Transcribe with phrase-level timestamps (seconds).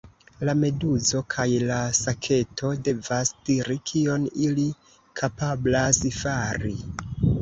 [0.47, 4.67] La meduzo kaj la saketo devas diri kion ili
[5.21, 6.75] kapablas fari.